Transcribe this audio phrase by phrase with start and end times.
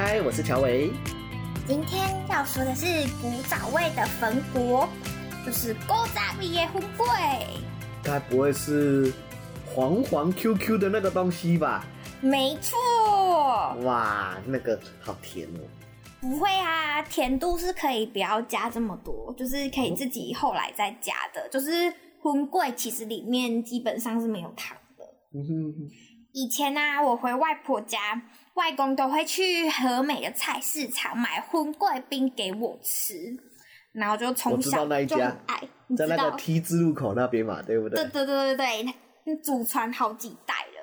[0.00, 0.92] 嗨，我是乔维。
[1.66, 2.86] 今天要说的是
[3.20, 4.88] 古早味的粉果，
[5.44, 7.60] 就是古早味的粉粿。
[8.00, 9.12] 该不会是
[9.66, 11.84] 黄黄 Q Q 的那个东西吧？
[12.20, 12.78] 没错。
[13.82, 15.66] 哇，那个好甜哦。
[16.20, 21.40] 不会啊，甜度是可以不要加这么多，就是可以自己后来再加的。
[21.40, 21.92] 哦、就是
[22.22, 25.04] 荤桂其实里面基本上是没有糖的。
[25.34, 25.90] 嗯哼哼。
[26.38, 28.22] 以前啊，我回外婆家。
[28.54, 33.14] 外公都会去和美的菜市场买粉粿冰给我吃，
[33.92, 35.60] 然后就从小就很爱。
[35.96, 38.02] 在那个 T 字路口那边嘛，对不对？
[38.06, 38.94] 对对对对
[39.24, 40.82] 对，祖传好几代了。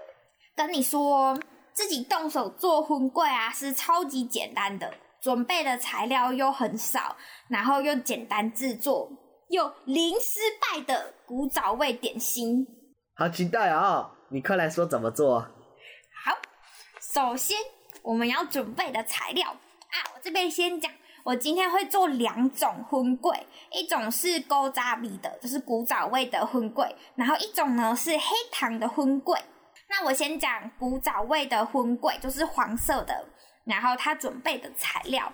[0.55, 1.37] 跟你说，
[1.73, 7.17] 自己动手做粉粿啊，是超级简单的，准备的材料又很少，
[7.49, 9.11] 然后又简单制作，
[9.49, 12.65] 又零失败的古早味点心。
[13.17, 14.11] 好期待啊、哦！
[14.29, 15.39] 你快来说怎么做。
[15.39, 16.35] 好
[16.99, 17.57] 首先，
[18.01, 20.91] 我们要准备的材料啊，我这边先讲，
[21.23, 29.39] 我今天会做两种荤桂，一种是古早味的，就是古早味的荤桂，然后一种呢是黑糖的荤桂。
[29.87, 33.29] 那我先讲古早味的荤桂，就是黄色的，
[33.65, 35.31] 然后它准备的材料，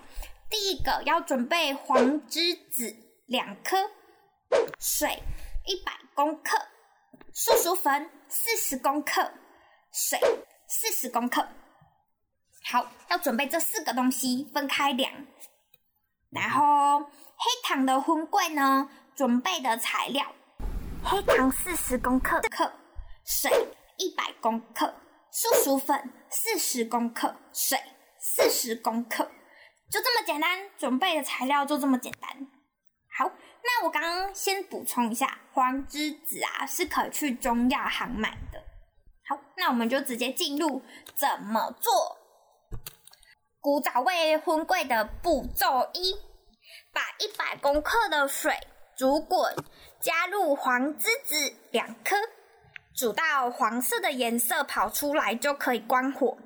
[0.50, 2.94] 第一个要准备黄栀子
[3.26, 3.78] 两颗，
[4.78, 5.22] 水
[5.64, 6.58] 一百公克，
[7.34, 9.32] 树薯粉四十公克，
[9.90, 10.20] 水
[10.68, 11.46] 四十公克。
[12.64, 15.10] 好，要准备这四个东西分开量。
[16.30, 20.26] 然后黑糖的粉粿呢，准备的材料：
[21.02, 22.70] 黑糖四十公克，克
[23.24, 23.50] 水
[23.96, 24.94] 一百公克，
[25.30, 27.80] 树薯粉四十公克，水
[28.20, 29.24] 四十公克，
[29.90, 30.68] 就这么简单。
[30.76, 32.46] 准备的材料就这么简单。
[33.82, 38.62] 我刚刚先补充一下，黄栀子啊是可去中药行买的。
[39.28, 40.82] 好，那我们就直接进入
[41.16, 42.18] 怎么做。
[43.60, 46.14] 古早味荤桂的步骤一：
[46.92, 48.56] 把一百公克的水
[48.96, 49.54] 煮滚，
[50.00, 52.16] 加入黄栀子两颗，
[52.94, 56.38] 煮到黄色的颜色跑出来就可以关火。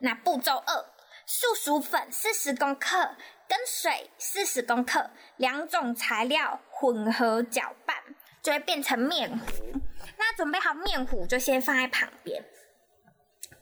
[0.00, 0.84] 那步骤二：
[1.32, 3.14] 素薯粉四十公克
[3.48, 7.96] 跟水四十公克两种材料混合搅拌，
[8.42, 9.80] 就会变成面糊。
[10.18, 12.44] 那准备好面糊就先放在旁边。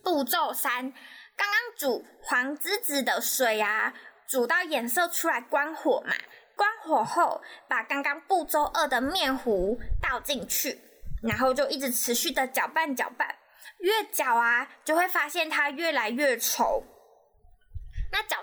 [0.02, 0.94] 步骤三。
[1.36, 3.92] 刚刚煮黄栀子的水啊，
[4.26, 6.14] 煮到颜色出来，关火嘛。
[6.56, 10.80] 关火后，把刚刚步骤二的面糊倒进去，
[11.22, 13.36] 然后就一直持续的搅拌搅拌。
[13.80, 16.82] 越搅啊，就会发现它越来越稠。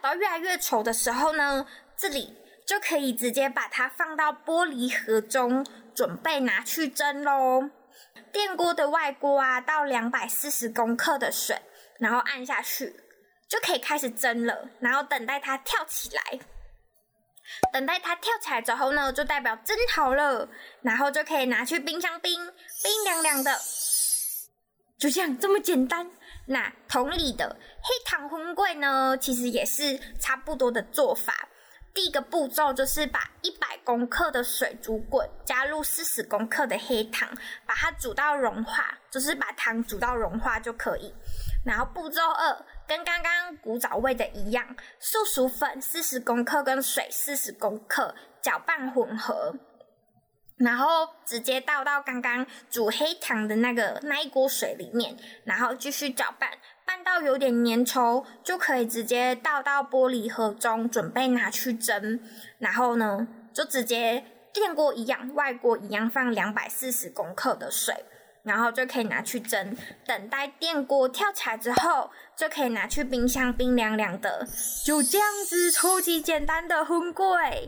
[0.06, 1.66] 到越来越稠的时候呢，
[1.98, 7.72] 这里就可以直接把它放到玻璃盒中，准备拿去蒸喽。
[8.32, 11.60] 电锅的外锅啊，倒两百四十公克的水。
[12.00, 12.94] 然后按下去，
[13.50, 14.70] 就可以开始蒸了。
[14.80, 16.40] 然后等待它跳起来，
[17.74, 20.48] 等待它跳起来之后呢，就代表蒸好了。
[20.82, 22.34] 然后就可以拿去冰箱冰，
[22.84, 23.58] 冰凉凉的。
[25.00, 26.12] 就这样，这么简单。
[26.48, 31.34] 那同理的黑糖粉粿呢，其实也是差不多的做法。
[31.94, 37.30] 第一个步骤就是把一百公克的水煮滚，加入四十公克的黑糖，
[37.66, 41.14] 把它煮到融化，就是把糖煮到融化就可以。
[41.66, 49.56] 然后步骤二跟刚刚古早味的一样，树薯粉四十公克跟水四十公克搅拌混合，
[50.58, 56.50] 然后直接倒到刚刚煮黑糖的那个那一锅水里面，然后继续搅拌。
[56.86, 62.20] 拌到有点粘稠，就可以直接倒到玻璃盒中，准备拿去蒸。
[62.60, 68.06] 然后呢，就直接电锅一样，外锅一样，放两百四十公克的水，
[68.44, 69.76] 然后就可以拿去蒸。
[70.06, 74.48] 等待电锅跳起来之后，就可以拿去冰箱冰凉凉的。
[74.86, 77.68] 就这样子，超级简单的粉粿。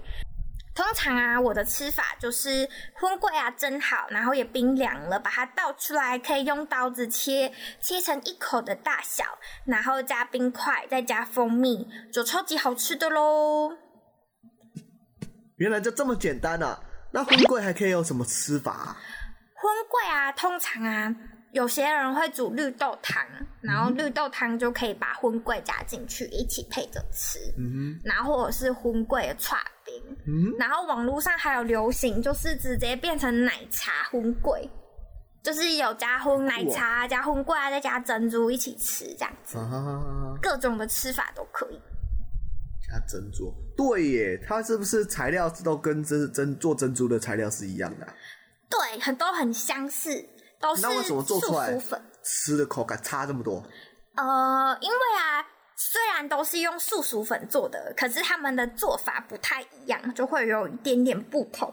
[0.78, 7.52] 通常啊，我的吃法就是荤桂啊蒸好，然后也冰凉了，把它倒出来，可以用刀子切，
[7.82, 9.26] 切成一口的大小，
[9.66, 13.76] 然后加冰块，再加蜂蜜，就超级好吃的喽。
[15.56, 16.80] 原来就这么简单啊！
[17.12, 18.98] 那荤桂还可以有什么吃法啊？
[19.60, 21.16] 粉粿啊，通常啊。
[21.54, 23.26] 有些人会煮绿豆汤，
[23.62, 29.58] 然后绿豆汤就可以把荤桂加进去一起配着吃，嗯哼，然后或者是荤桂的剉
[30.00, 34.70] 冰，嗯，然后网络上还有流行，就是直接变成奶茶荤桂，
[35.44, 39.58] 就是有加荤奶茶、加荤桂啊，再加珍珠一起吃这样子，
[40.42, 41.82] 各种的吃法都可以。
[42.88, 48.14] 加珍珠，对耶，它是不是材料都跟珍珍做珍珠的材料是一样的啊？
[48.70, 50.10] 对，很多很相似，
[50.60, 51.78] 都是那为什么做出来。
[52.24, 53.64] 吃的口感差这么多？
[54.16, 55.46] 呃，因为啊，
[55.80, 61.72] 虽然都是用素薯粉做的，可是他们的做法不太一样，就会有一点点不同。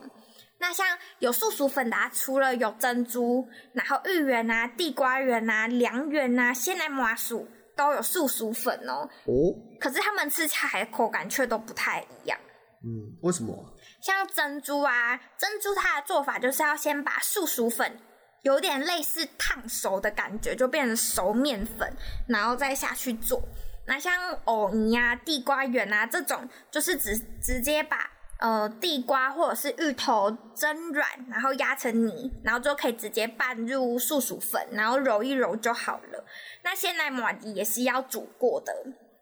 [0.58, 0.86] 那像
[1.18, 9.08] 有素薯粉的啊，除了有珍珠，然后芋圆啊、地瓜圆啊、凉圆啊、鲜奶麻薯都有素薯粉哦。
[9.24, 9.32] 哦。
[9.80, 12.38] 可是他们吃起来的口感却都不太一样。
[12.84, 13.74] 嗯，为什么？
[14.02, 17.98] 像珍珠啊，珍珠它的做法就是要先把素薯粉
[18.42, 21.90] 有点类似烫熟的感觉，就变成熟面粉，
[22.28, 23.42] 然后再下去做。
[23.86, 24.12] 那像
[24.44, 36.24] 藕泥啊、地瓜圆啊这种，就是直直接把呃地瓜或者是芋头蒸软，然后压成泥，然后就可以直接拌入素薯粉，然后揉一揉就好了。
[36.62, 38.72] 那鲜奶麻糬也是要煮过的。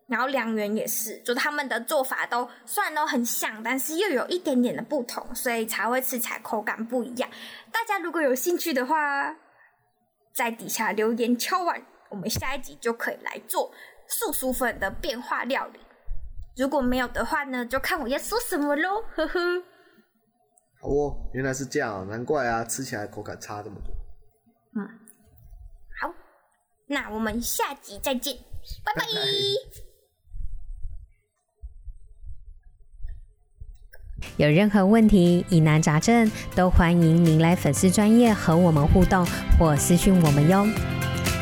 [0.08, 7.30] 然后凉圆也是，就他们的做法都虽然都很像，但是又有一点点的不同，所以才会吃起来口感不一样。
[7.70, 9.34] 大家如果有兴趣的话，
[10.34, 11.80] 在底下留言敲碗，
[12.10, 13.72] 我们下一集就可以来做
[14.12, 15.80] 素薯粉的变化料理。
[16.56, 19.40] 如果没有的话呢，就看我要说什么喽，呵呵。
[20.80, 23.94] 好哦，原来是这样，难怪啊，吃起来口感差这么多。
[24.74, 24.86] 嗯，
[26.00, 26.12] 好，
[26.86, 28.36] 那我们下集再见，
[28.84, 29.00] 拜拜。
[29.00, 29.12] 拜拜。
[34.36, 39.26] 有任何问题、疑难杂症，都欢迎您来粉丝专业和我们互动
[39.58, 40.91] 或私讯我们哟。